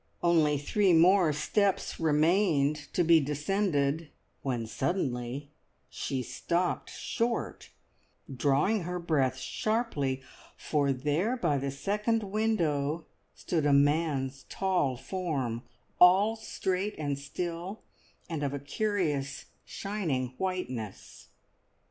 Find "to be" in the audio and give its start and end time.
2.93-3.19